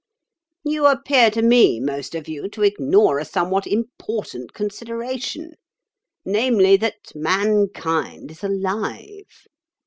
You 0.63 0.87
appear 0.87 1.29
to 1.29 1.43
me, 1.43 1.79
most 1.79 2.15
of 2.15 2.27
you, 2.27 2.49
to 2.49 2.63
ignore 2.63 3.19
a 3.19 3.23
somewhat 3.23 3.67
important 3.67 4.51
consideration—namely, 4.51 6.77
that 6.77 7.11
mankind 7.13 8.31
is 8.31 8.43
alive. 8.43 9.27